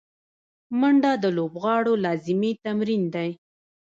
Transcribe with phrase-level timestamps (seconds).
[0.79, 3.29] منډه د لوبغاړو لازمي تمرین دی